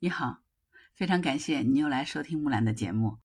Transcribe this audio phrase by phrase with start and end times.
[0.00, 0.40] 你好，
[0.94, 3.18] 非常感谢你又来收听木兰的节目。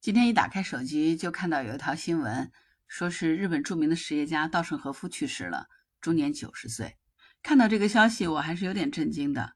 [0.00, 2.50] 今天一打开手机就看到有一条新闻，
[2.88, 5.68] 说是日本著名的实业家稻盛和夫去世了，
[6.00, 6.96] 终年九十岁。
[7.42, 9.52] 看到这个消息，我还是有点震惊的。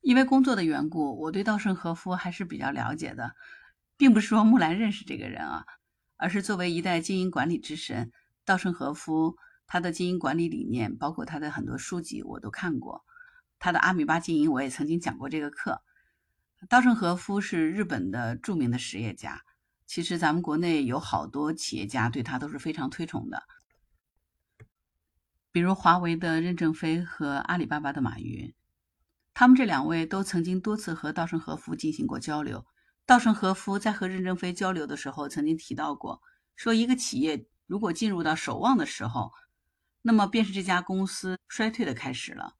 [0.00, 3.36] 因为工作的缘故，我对稻盛和夫还是比较了解的，
[3.96, 5.64] 并不是说木兰认识这个人啊，
[6.16, 8.10] 而是作为一代经营管理之神，
[8.44, 9.36] 稻盛和夫
[9.66, 13.04] 他的经营管理理念，包括他的很多书籍，我都看过。
[13.64, 15.80] 他的阿米巴经营，我也曾经讲过这个课。
[16.68, 19.42] 稻盛和夫是日本的著名的实业家，
[19.86, 23.44] 其实咱们国内有好多企业家对他都是非常推崇的，
[25.50, 28.52] 比如华为的任正非和阿里巴巴的马云，
[29.32, 32.66] 他们这两位都曾经多次和稻盛和夫进行过交流。
[33.06, 36.20] 稻盛和夫在和任正非交流的时候，曾经提到过，
[36.54, 39.32] 说一个企业如果进入到守望的时候，
[40.02, 42.56] 那么便是这家公司衰退的开始了。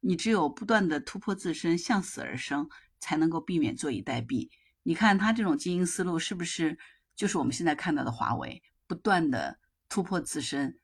[0.00, 2.68] 你只有不断的突破自身，向死而生。
[3.00, 4.48] 才能够避免坐以待毙。
[4.82, 6.76] 你看他这种经营思路是不是
[7.14, 9.56] 就是我们现在看到的华为不断的
[9.88, 10.80] 突破自身，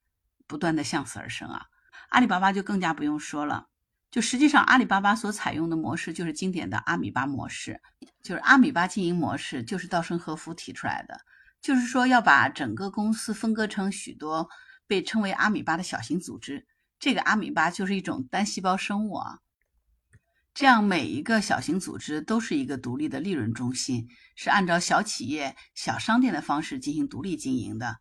[0.46, 1.66] 不断的向死而生啊？
[2.10, 3.66] 阿里巴巴就更加不用说了。
[4.12, 7.80] 就实际上阿里巴巴所采用的模式就是经典的阿米巴模式，
[8.22, 11.20] 就是阿米巴经营模式，就是稻盛和夫提出来的，
[11.60, 14.48] 就是说要把整个公司分割成许多
[14.86, 16.64] 被称为阿米巴的小型组织。
[17.04, 19.40] 这个阿米巴就是一种单细胞生物啊。
[20.54, 27.98] 这样每一个小型组织都是一个独立的利润中心，是按照小企业、小商店的方式进行独立经营的。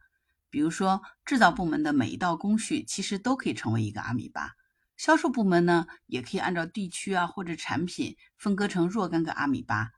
[0.50, 4.52] 比如说，制造部门的每一道工序其实都可以成为一个阿米巴，
[4.96, 9.90] 销售部门呢也可以按照地区啊或者产品分割成若干个阿米巴。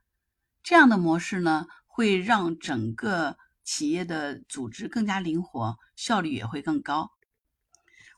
[0.64, 7.12] 这样的模式呢，会让整个企业的组织更加灵活，效率也会更高。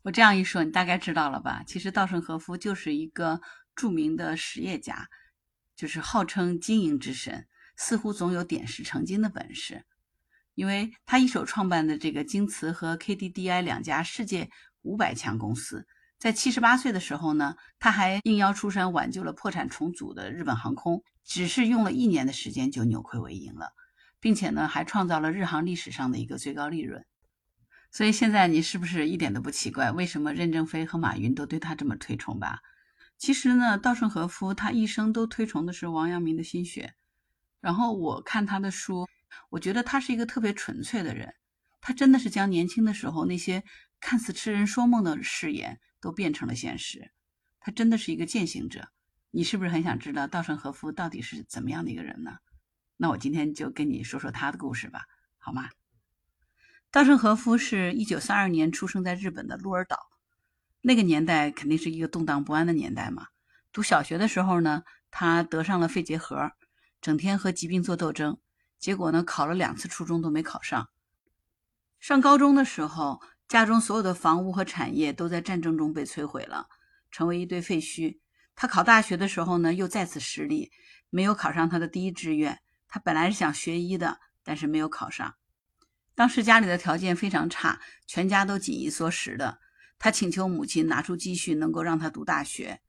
[0.03, 1.63] 我这样一说，你大概知道了吧？
[1.67, 3.41] 其实稻盛和夫就是一个。
[3.81, 5.09] 著名的实业家，
[5.77, 7.47] 就是号称经营之神，
[7.77, 9.85] 似乎总有点石成金的本事。
[10.57, 14.51] 因为他一手创办的这个京瓷和 KDDI 两家世界
[14.83, 15.87] 五百强公司，
[16.19, 23.71] 在七十八岁的时候呢，他还应邀出山挽救了破产重组的日本航空，只是用了一年的时间就扭亏为盈了，
[24.19, 27.07] 并且呢，还创造了日航历史上的一个最高利润。
[27.91, 32.61] 所以现在你是不是一点都不奇怪，为什么任正非和马云都对他这么推崇吧？
[33.17, 36.95] 其实呢，稻盛和夫他一生都推崇的是王阳明的心学。
[37.61, 39.09] 然后我看他的书，
[39.51, 41.35] 我觉得他是一个特别纯粹的人。
[41.81, 43.65] 他真的是将年轻的时候那些
[44.01, 47.11] 看似痴人说梦的誓言都变成了现实。
[47.59, 48.89] 他真的是一个践行者。
[49.31, 52.39] 你是不是很想知道稻盛和夫到底是怎么样的一个人呢？
[52.97, 55.07] 那我今天就跟你说说他的故事吧，
[55.39, 55.71] 好吗？
[56.91, 60.09] 稻盛和夫是一九三二年出生在日本的鹿儿岛。
[60.81, 63.27] 那个年代肯定是一个动荡不安的年代嘛。
[63.73, 66.53] 读小学的时候呢，他得上了肺结核，
[67.03, 68.39] 整天和疾病做斗争，
[68.79, 70.89] 结果呢，考了两次初中都没考上。
[72.01, 76.69] 上高中的时候，家中所有的房屋和产业都在战争中被摧毁了，
[77.11, 78.19] 成为一堆废墟。
[78.57, 80.73] 他考大学的时候呢，又再次失利，
[81.11, 82.61] 没有考上他的第一志愿。
[82.89, 85.35] 他本来是想学医的，但是没有考上。
[86.19, 89.61] 当时家里的条件非常差，全家都紧衣缩食的。
[90.01, 92.81] 他请求母亲拿出积蓄，能够让他读大学。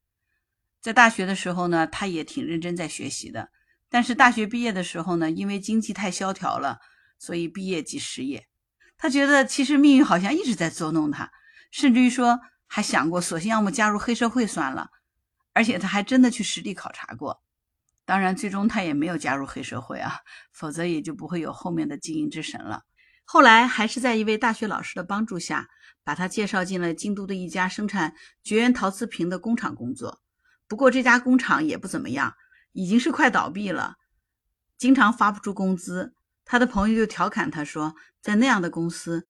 [0.82, 3.52] 在大学的时候呢，他也挺认真在学习的。
[3.88, 6.80] 但是大学毕业的时候呢，因为经济太萧条了，
[7.20, 8.48] 所以毕业即失业。
[8.98, 11.32] 他觉得其实命运好像一直在捉弄他，
[11.70, 14.90] 甚至于说还想过，索性要么加入黑社会算了。
[15.54, 17.44] 而且他还真的去实地考察过。
[18.06, 20.18] 当然，最终他也没有加入黑社会啊，
[20.52, 22.86] 否则也就不会有后面的经营之神了。
[23.32, 25.70] 后来还是在一位大学老师的帮助下。
[26.02, 30.22] 把他介绍进了京都的一家生产绝缘陶瓷瓶的工厂工作。
[30.68, 32.34] 不过这家工厂也不怎么样，
[32.72, 33.98] 已经是快倒闭了，
[34.76, 36.16] 经常发不出工资。
[36.44, 39.28] 他的朋友就调侃他说：“在那样的公司，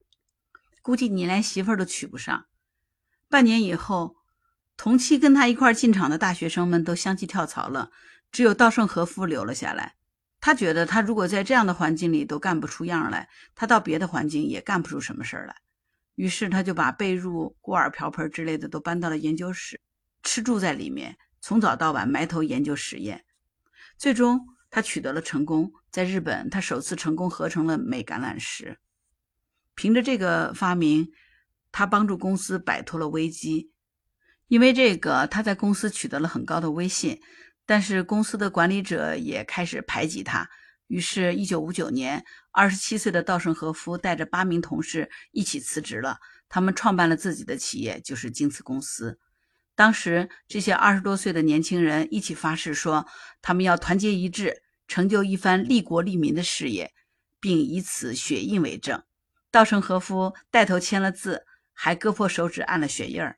[0.82, 2.46] 估计你连媳妇儿都娶不上。”
[3.28, 4.16] 半年以后，
[4.78, 7.92] 同期跟他一块进厂的大学生们都相继跳槽了，
[8.32, 9.96] 只有稻盛和夫留了下来。
[10.42, 15.56] 他觉得，他如果在这样的环境里都干不出样来，他到别的环境也干不出什么事儿来。
[16.16, 19.80] 于是他就把被褥、锅碗瓢盆之类的都搬到了研究室，
[20.24, 23.26] 吃住在里面，从早到晚埋头研究实验。
[23.98, 28.80] 最终他取得了成功，在日本他首次成功合成了镁橄榄石。
[29.76, 31.12] 凭着这个发明，
[31.72, 33.72] 他帮助公司摆脱了危机。
[34.48, 37.22] 因为这个，他在公司取得了很高的威信，
[37.70, 40.50] 但是公司的管理者也开始排挤他。
[40.88, 46.18] 于是，一九五九年，二十七岁的稻盛和夫带着八名同事一起辞职了。
[46.50, 49.20] 他们创办了自己的企业，就是京瓷公司。
[49.76, 53.06] 当时这些二十多岁的年轻人一起发誓说，
[53.40, 56.92] 他们要团结一致，成就一番利国利民的事业，
[57.40, 59.04] 并以此血印为证。
[59.52, 63.38] 稻盛和夫带头签了字，还割破手指按了血印儿。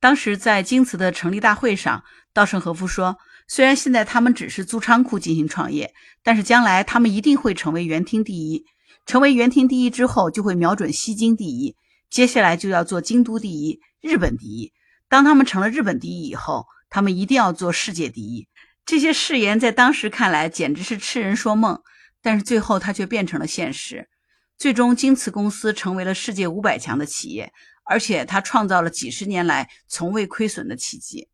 [0.00, 3.18] 当时在京瓷的成立大会上，稻盛和夫说
[3.54, 8.64] ：“虽然现在他们只是租仓库进行创业，但是将来他们一定会成为园厅第一。
[9.04, 11.76] 成为园厅第一之后，就会瞄准西京第一，
[12.08, 14.72] 接下来就要做京都第一、日本第一。
[15.06, 18.48] 当他们成了日本第一以后，他们一定要做世界第一。”
[18.86, 21.78] 这些誓言在当时看来简直是痴人说梦，
[22.22, 24.08] 但是最后它却变成了现实。
[24.56, 27.52] 最终，京瓷公司成为了世界五百强的企业，
[27.84, 31.28] 而且它创造了几十年来从未亏损的奇迹。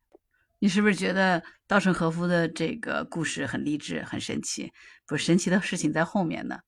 [0.61, 4.73] 你是不是觉得稻盛和夫的这个故事很励志、很神奇？
[5.07, 6.61] 不，神奇的事情在后面呢。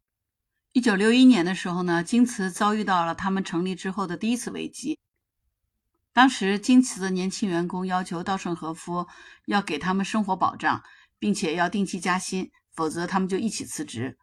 [0.73, 5.01] 一九六一年的时候呢，京瓷遭遇到了他们成立之后的第一次危机。
[6.13, 9.09] 当时，京瓷的年轻员工要求稻盛和夫
[9.47, 10.83] 要给他们生活保障，
[11.19, 14.17] 并且要定期加薪，否则他们就一起辞职。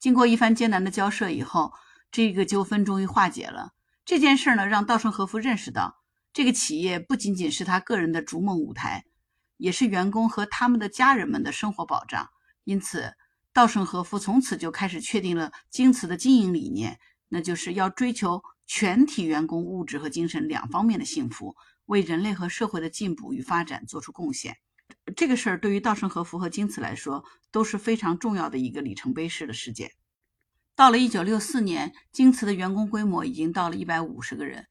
[0.00, 1.72] 经过一番艰难的交涉以后，
[2.10, 3.70] 这个纠纷终于化解了。
[4.04, 6.02] 这件事呢，让稻盛和夫认识到，
[6.32, 9.04] 这个企业不仅仅是他个人的逐梦舞台，
[9.62, 12.28] 也是员工和他们的家人们的生活保障。
[12.64, 13.14] 因此，
[13.52, 16.98] 稻盛和夫从此就开始确定了京瓷的经营理念，
[17.28, 21.54] 那就是要追求全体员工物质和精神两方面的幸福，
[21.86, 24.56] 为人类和社会的进步与发展做出贡献。
[25.14, 29.92] 这个事儿对于稻盛和夫和京瓷来说都是非常重要的一个里程碑式的事件。
[30.74, 34.66] 到了1964年，京瓷的员工规模已经到了150个人。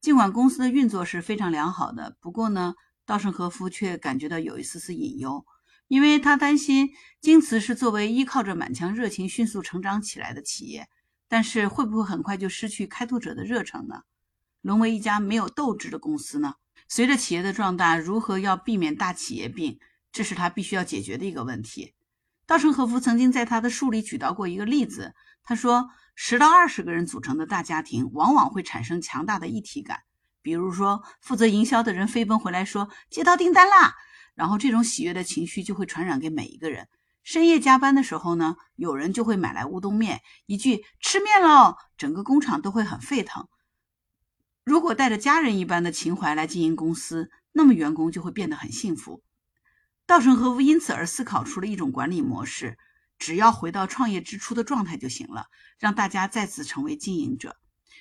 [0.00, 2.74] 尽管公司的运作是非常良好的，不过呢，
[3.04, 5.44] 稻盛和夫却感觉到有一丝丝隐忧，
[5.88, 6.90] 因为他担心
[7.20, 10.88] 京瓷是作为依靠着满腔热情迅速成长起来的企业，
[11.28, 14.02] 但是会不会很快就失去开拓者的热诚呢？
[14.60, 16.54] 沦为一家没有斗志的公司呢？
[16.88, 19.80] 随着企业的壮大，如何要避免大企业病，
[20.12, 21.94] 这是他必须要解决的一个问题。
[22.46, 30.00] 稻盛和夫曾经在他的书里举到过一个例子，他说，十到二十个人组成的大家庭，往往会产生强大的一体感。
[30.42, 33.94] 比如说，负责营销的人飞奔回来说接到订单啦，
[34.34, 36.88] 然后这种喜悦的情绪就会传染给每一个人。
[37.22, 43.46] 深夜加班的时候呢，有人就会买来乌冬面，一句吃面喽，整个工厂都会很沸腾。
[44.64, 49.22] 如果带着家人一般的情怀来经营公司，那么员工就会变得很幸福。
[50.04, 52.76] 稻盛和夫因此而思考出了一种管理模式：
[53.18, 55.46] 只要回到创业之初的状态就行了，
[55.78, 57.56] 让大家再次成为经营者。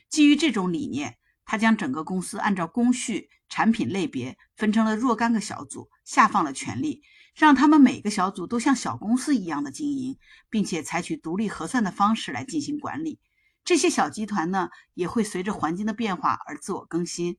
[0.09, 1.17] 基于这种理念，
[1.51, 7.03] 他将整个公司按照工序、产品类别分成了若干个小组，下放了权力，
[7.35, 10.17] 让他们每个小组都像小公司一样的经营，
[10.49, 13.19] 并且采取独立核算的方式来进行管理。
[13.65, 17.37] 这些小集团呢，也会随着环境的变化而自我更新。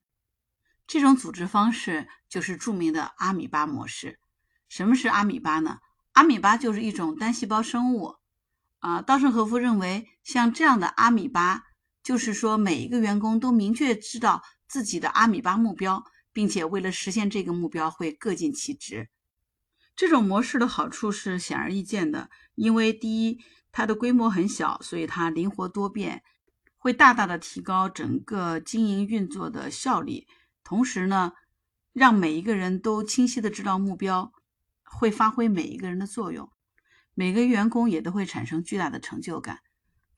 [0.87, 4.21] 这种组织方式就是著名的阿米巴模式。
[4.69, 5.79] 什么是阿米巴呢？
[6.13, 8.17] 阿米巴就是一种单细胞生物。
[8.81, 11.63] 啊，稻盛和夫认为，像这样的阿米巴，
[12.03, 19.09] 就是说每一个员工都明确知道自己的阿米巴目标，并且为了实现这个目标会各尽其职。
[19.95, 23.39] 这种模式的好处是显而易见的，因为第一。
[23.75, 26.23] 它的规模很小，所以它灵活多变，
[26.77, 30.27] 会大大的提高整个经营运作的效率。
[30.63, 31.33] 同时呢，
[31.95, 34.31] 让每一个人都清晰的知道目标，
[34.85, 36.53] 会发挥每一个人的作用。
[37.15, 39.61] 每个员工也都会产生巨大的成就感。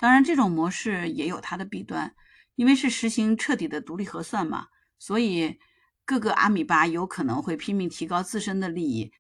[0.05, 2.15] 当然，这种模式也有它的弊端，
[2.57, 4.67] 因为是实行彻底的独立核算嘛，
[4.99, 5.59] 所以
[6.05, 9.13] 各个阿米巴有可能会拼命提高自身的利益，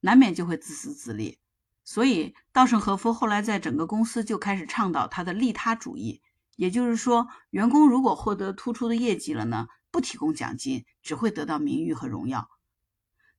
[0.00, 1.38] 难免就会自私自利。
[1.82, 6.20] 所以，稻盛和夫后来在整个公司就开始倡导他的利他主义，
[6.56, 12.50] 也就是说，员工如果获得突出的业绩了呢，不提供奖金，只会得到名誉和荣耀。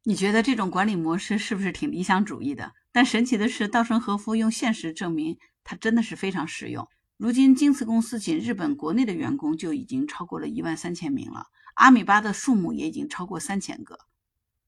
[0.06, 2.74] 你觉得这种管理模式是不是挺理想主义的？
[2.92, 6.88] 但神奇的是，稻盛和夫用现实证明，它真的是非常实用。
[7.18, 14.00] 如今，京瓷公司仅日本国内的员工就已经超过了一万三千名了，阿米巴的数目也已经超过三千个。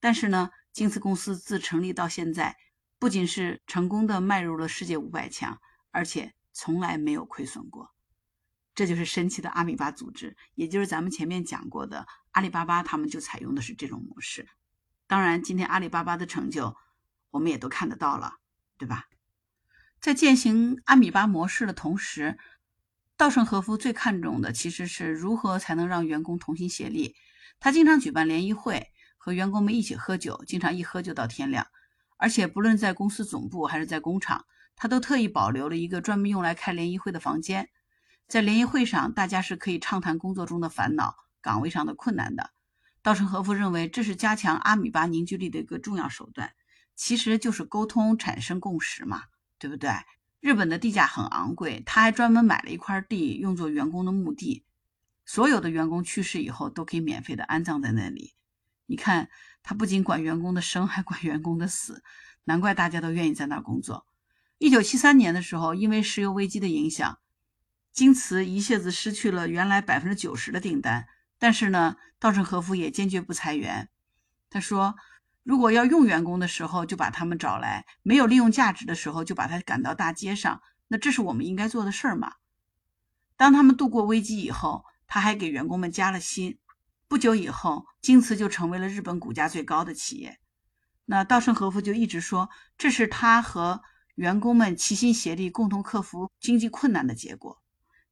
[0.02, 2.58] 但是呢，京瓷公司自成立到现在，
[3.00, 7.92] 不仅是成功的迈入了世界五百强，而且从来没有亏损过，
[8.76, 14.48] 这就是神奇的阿米巴组织，也就是咱们前面讲过的阿里巴巴，他们就采用的是这种模式。
[15.08, 16.76] 当然，今天阿里巴巴的成就，
[17.30, 18.36] 我们也都看得到了，
[18.78, 19.06] 对吧？
[20.02, 22.40] 在践行阿米巴模式的同时，
[23.16, 27.16] 稻盛和夫最看重的其实是如何才能让员工同心协力。
[27.60, 28.88] 他经常举办联谊会，
[29.20, 31.68] 和员工们一起喝酒，经常一喝就到天亮。
[32.18, 37.70] 而且，不论在公司总部还是在工厂，他都特意保留了一个专门用来开联谊会的房间。
[38.28, 42.50] 在联谊会上，大家是可以畅谈工作中的烦恼、岗位上的困难的。
[43.04, 46.54] 稻盛和夫认为这是加强阿米巴凝聚力的一个重要手段，
[46.96, 49.26] 其实就是沟通产生共识嘛，
[49.62, 49.92] 对不对？
[50.40, 54.66] 日本的地价很昂贵，他还专门买了一块地用作员工的墓地，
[55.24, 58.34] 所有的员工去世以后都可以免费的安葬在那里。
[58.88, 59.30] 你看，
[59.62, 62.04] 他不仅管员工的生，还管员工的死，
[62.46, 64.08] 难怪大家都愿意在那儿工作。
[64.58, 67.20] 一九七三年的时候，因为石油危机的影响，
[67.92, 71.08] 京瓷一下子失去了原来百分之九十的订单。
[71.38, 73.90] 但是呢，稻盛和夫也坚决不裁员。
[74.50, 74.96] 他说
[75.44, 82.34] ：“如果要用员工的时候就把他们找来，没有利用价值的时候就把他赶到大街上，那这是我们应该做的事儿吗？”
[83.36, 86.60] 当他们度过危机以后，他还给员工们加了薪。
[87.08, 90.40] 不久以后，京瓷就成为了日本股价最高的企业。
[91.06, 93.82] 那稻盛和夫就一直说，这是他和
[94.16, 97.62] 员工们齐心协力、共同克服经济困难的结果。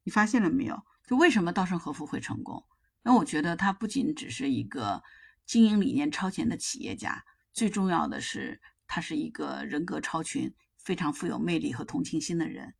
[0.02, 0.82] 你发现了没有？
[1.06, 2.64] 就为什么稻盛和夫会成功？
[3.02, 5.02] 那我觉得他不仅只是一个
[5.50, 12.74] 经营理念超前的企业家，最重要的是他是一个人格超群、非常富有魅力和同情心的人。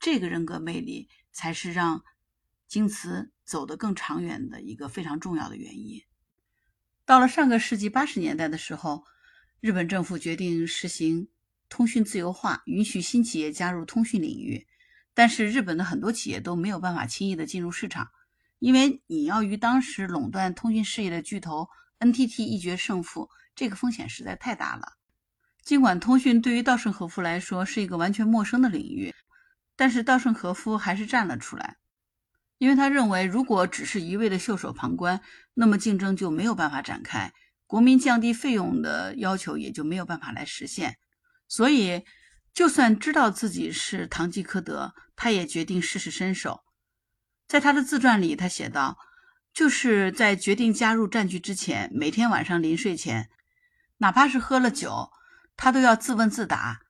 [0.00, 2.02] 这个人格魅力才是让
[2.66, 6.00] 京瓷走得更长远的一个非常重要的原因。
[7.04, 9.04] 到了上个世纪八十年代的时候，
[9.60, 11.28] 日本政府决定实行
[11.68, 14.66] 通讯自由化，允许新企业加入通讯领域，
[15.12, 18.08] 但是日本的很多企业都没有办法轻易的进入市场。
[18.58, 21.68] 因为你要与当时垄断通讯事业的巨头
[22.00, 24.94] NTT 一决胜负，这个风险实在太大了。
[25.62, 29.14] 尽管通讯对于稻盛和夫来说是一个完全陌生的领域，
[29.74, 31.76] 但是稻盛和夫还是站了出来，
[32.58, 35.20] 因为他认为，如果只是一味的袖手旁观，
[35.54, 37.32] 那么竞争就没有办法展开，
[37.66, 40.98] 国民降低费用的要求也就没有办法来实现。
[41.48, 42.04] 所以，
[42.52, 46.62] 就算知道自己是堂吉诃德，他也决定试试身手。
[47.48, 48.98] 在他的自传里，他写道
[49.56, 53.30] ：“就是在决定加入战局之前，每天晚上临睡前，
[53.96, 55.10] 哪怕是喝了酒，
[55.56, 56.82] 他都要自问自答：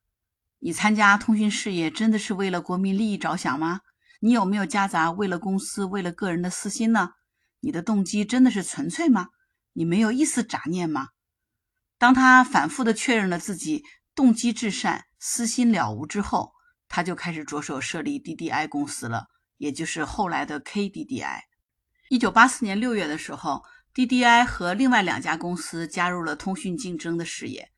[0.59, 3.83] 你参加通讯事业真的是为了国民利益着想吗？
[4.19, 7.11] 你有没有夹杂为了公司、为了个人的私心呢？
[7.61, 9.29] 你的动机真的是纯粹吗？
[9.75, 11.11] 你没有一丝杂念吗？”
[11.99, 16.51] 当他反复的确认了自己动机至善、私心了无之后，
[16.89, 19.29] 他就开始着手设立 DDI 公司了。
[19.57, 21.43] 也就是后来的 KDDI。
[22.09, 27.73] 一九八四年六月的时候，DDI 和另外两家公司加入了通讯竞争的事业。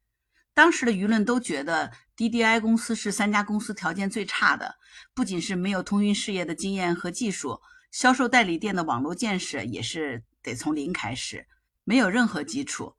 [0.53, 4.77] 当时的舆论都觉得 DDI 公司是三家公司条件最差的，
[5.15, 7.59] 不仅是没有通讯事业的经验和技术，
[7.91, 11.47] 销售代理店的网络建设也是得从零开始，
[11.85, 12.95] 没有任何基础。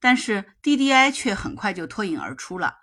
[0.00, 2.76] 但是 DDI 却很快就脱颖而出了。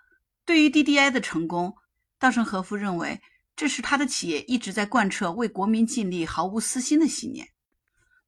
[0.44, 1.74] 对于 DDI 的成功，
[2.20, 3.20] 稻盛和夫认为。
[3.56, 7.46] 这是他的企业一直在贯彻为国民尽力、毫无私心的信念。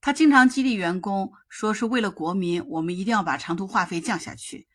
[0.03, 4.67] 他经常激励员工说：“是为了国民，我们一定要把长途话费降下去。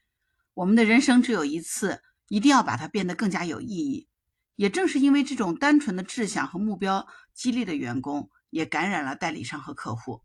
[0.53, 4.07] 我们的人生只有一次，一定要把它变得更加有意义。”
[4.55, 10.23] 也正是因为这种单纯的志向和目标，激励的员工也感染了代理商和客户。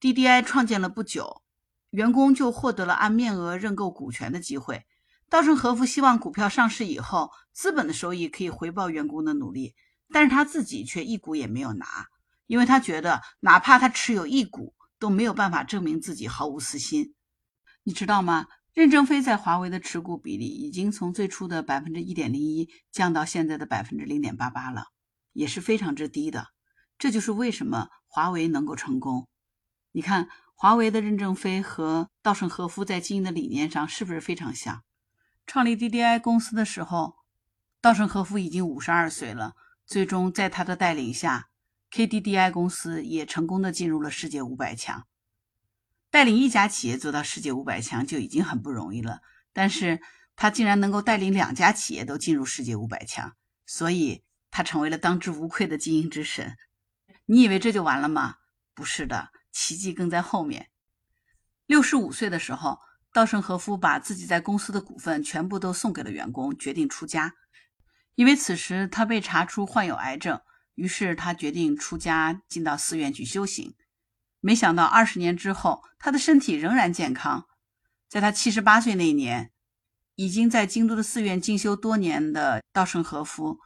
[0.00, 1.42] DDI 创建了不久，
[1.90, 4.86] 员工就获得了按面额认购股权的机会。
[5.28, 9.74] 稻盛和夫希望股票上市以后，资本的收益可以回报员工的努力，
[10.10, 12.08] 但是他自己却一股也没有拿，
[12.46, 17.14] 因为他觉得哪怕他持有一股，都没有办法证明自己毫无私心。
[17.82, 18.46] 你知道吗？
[18.72, 24.86] 任正非在华为的持股比例已经从最初的百分之一点零一降到现在的百分之零点八八了，
[25.32, 26.48] 也是非常之低的。
[26.98, 29.28] 这就是为什么华为能够成功。
[29.92, 34.82] 你看，华为的任正非和稻盛和夫在经营的理念上是不是非常像？
[35.46, 37.14] 创立 DDI 公司的时候，
[37.80, 39.54] 稻盛和夫已经五十二岁了。
[39.86, 41.48] 最终，在他的带领下
[41.94, 45.06] ，KDDI 公司也成功的进入了世界五百强。
[46.10, 49.20] 带领一家企业做到世界五百强就已经很不容易了，
[49.52, 50.00] 但是
[50.34, 56.56] 他竟然能够带领两家企业都进入世界五百强，所以他成为了当之无愧的经营之神。
[57.26, 58.38] 你以为这就完了吗？
[58.74, 60.70] 不是的，奇迹更在后面。
[61.66, 62.80] 六十五岁的时候。
[63.12, 67.32] 稻盛和夫把自己在公司的股份全部都送给了员工，决定出家。
[68.16, 70.40] 因为此时他被查出患有癌症，
[70.74, 73.74] 于是他决定出家，进到寺院去修行。
[74.40, 77.46] 没想到二十年之后，他的身体仍然健康。
[78.08, 79.52] 在他七十八岁那年，
[80.16, 83.58] 已经在京都的寺院进修多年的稻盛和夫，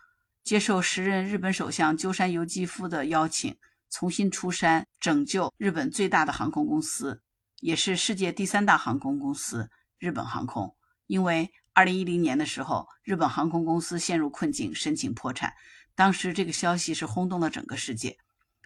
[0.44, 3.56] 接受时任日本首相鸠山由纪夫的邀请，
[3.90, 7.22] 重新出山，拯救日本最大的航空公司。
[7.60, 10.76] 也是世界第三大航空公司日本航空，
[11.08, 15.52] 因为二零一零年的时候，日本航空公司陷入困境，申请破产。
[15.98, 18.18] 当时这个消息是轰动了整个世界。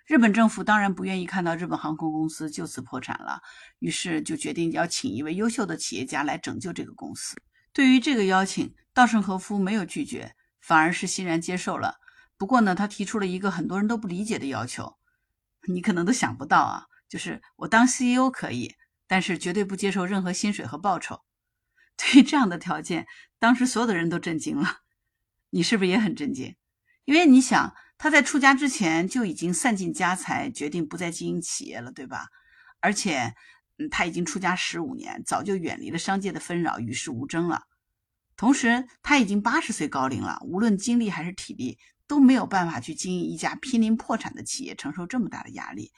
[0.04, 3.40] 日本政府当然不愿意看到日本航空公司就此破产了，
[3.78, 7.34] 于是就决定要请一位优秀的企业家来拯救这个公司。
[7.72, 11.96] 对于这个邀请，稻盛和夫没有拒绝，反而是欣然接受了。
[12.36, 14.98] 不过呢，他提出了一个很多人都不理解的要求，
[15.66, 18.74] 你可能都想不到啊，就是我当 CEO 可以，
[19.06, 21.22] 但是绝对不接受任何薪水和报酬。
[21.96, 23.06] 对于这样的条件，
[23.38, 24.80] 当时所有的人都震惊了。
[25.48, 26.54] 你是不是也很震惊？
[27.04, 32.28] 因为你想，他在出家之前就已经散尽家财，决定不再经营企业了，对吧？
[32.80, 33.34] 而且。
[33.78, 37.62] 嗯，他已经出家十五年，早就远离了商界的纷扰，与世无争了。
[38.36, 45.90] 同时，他已经八十岁高龄了，无论精力还是体力都没有办法去经营一家濒临破产的企业，承受这么大的压力。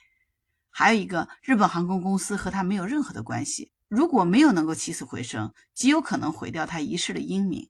[0.71, 7.69] 还有一个，日本航空公司和他没有任何的关系，如果没有能够起死回生，极有可能毁掉他一世的英名。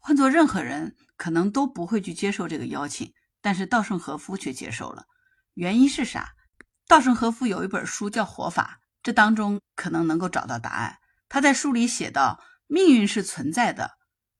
[0.00, 5.04] 换做任何人，可能都不会去接受这个邀请，但是稻盛和夫却接受了。
[5.54, 6.32] 原因是啥？
[6.88, 8.80] 稻盛和夫有一本书叫《活法》。
[9.02, 10.98] 这当中可能能够找到答案。
[11.28, 13.92] 他在书里写道：“命运是存在的，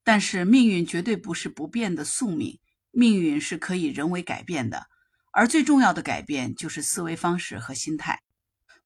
[0.03, 2.59] 但是命运绝对不是不变的宿命，
[2.91, 4.87] 命运是可以人为改变的。
[5.31, 8.21] 而最重要的改变就是思维方式和心态。”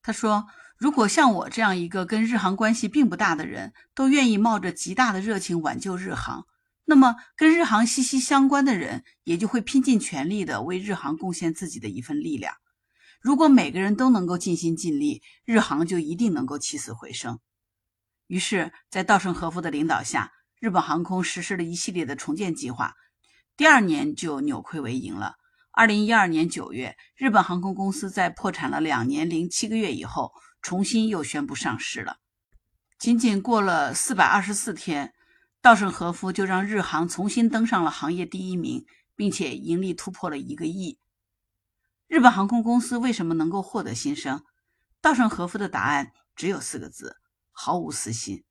[0.02, 6.46] 他说：“如果像我这样一个跟日航关系并不大的人都愿意冒着极大的热情挽救日航，
[6.86, 12.54] 那么跟日航息息相关的人也就会拼尽全力的为日航贡献自己的一份力量。”
[13.20, 17.40] 如果每个人都能够尽心尽力，日航就一定能够起死回生。
[18.28, 22.94] 于是，在稻盛和夫的领导下，日本航空实施了一系列的重建计划，
[23.58, 25.34] 第二年就扭亏为盈了。
[25.72, 32.18] 二零一二年九月，日本航空公司在破产了两年零七个月以后，重新又宣布上市了。
[33.00, 35.15] 仅仅过了四百二十四天，
[35.66, 41.00] 稻盛和夫就让日航重新登上了行业第一名，并且盈利突破了一个亿。
[42.06, 44.44] 日本航空公司为什么能够获得新生？
[45.02, 47.18] 稻盛和夫的答案只有四个字：
[47.52, 48.44] 毫无私心。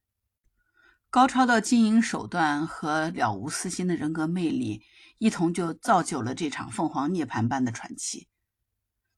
[1.09, 4.83] 高超的经营手段和了无私心的人格魅力，
[5.18, 8.26] 一同就造就了这场凤凰涅槃般的传奇。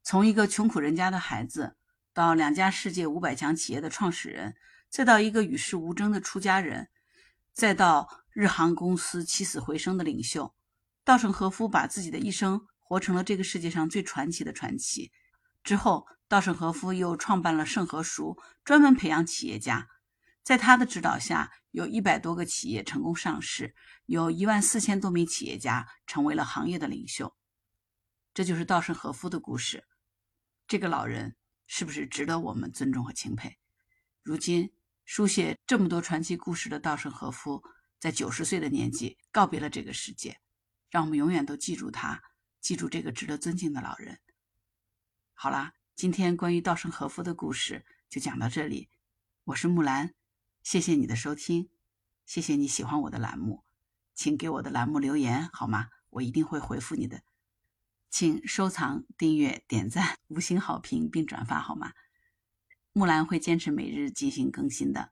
[0.03, 1.77] 从一个穷苦人家的孩子，
[2.13, 4.55] 到两家世界五百强企业的创始人，
[4.91, 6.91] 再到一个与世无争的出家人，
[7.57, 10.55] 再到日航公司起死回生的领袖，
[11.03, 12.69] 稻盛和夫把自己的一生。
[12.89, 15.11] 活成了这个世界上最传奇的传奇。
[15.65, 19.89] 之后，稻盛和夫又创办了盛和熟，专门培养企业家。
[20.45, 27.35] 在他的指导下，有一百多个企业成功上市，有一万四千多名企业家成为了行业的领袖。
[28.33, 29.83] 这就是稻盛和夫的故事。
[30.69, 31.35] 这个老人
[31.67, 33.57] 是不是值得我们尊重和钦佩？
[34.23, 34.73] 如今，
[35.07, 37.63] 书写这么多传奇故事的稻盛和夫，
[37.97, 40.41] 在九十岁的年纪告别了这个世界。
[40.91, 42.21] 让我们永远都记住他。
[42.61, 44.19] 记住这个值得尊敬的老人。
[45.33, 48.89] 好啦，今天关于稻盛和夫的故事就讲到这里。
[49.45, 50.13] 我是木兰，
[50.65, 51.71] 谢谢你的收听，
[52.25, 53.63] 谢谢你喜欢我的栏目，
[54.13, 55.89] 请给我的栏目留言好吗？
[56.11, 57.23] 我一定会回复你的。
[58.11, 61.93] 请收藏、订阅、点赞、五星好评并转发好吗？
[62.97, 65.11] 木兰会坚持每日进行更新的，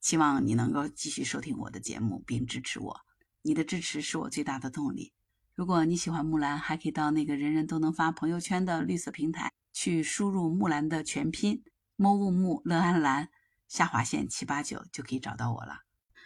[0.00, 3.00] 希望你能够继续收听我的节目并支持我。
[3.42, 5.12] 你的支持是我最大的动力。
[5.54, 11.62] 如果你喜欢木兰，还可以到那个人人都能发朋友圈的绿色平台去输入木兰的全拼
[11.94, 13.28] 木木木乐安兰
[13.68, 15.82] 下划线七八九，就可以找到我了。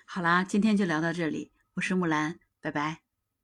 [0.06, 3.05] 好啦，今天就聊到这里，我是木兰，拜拜。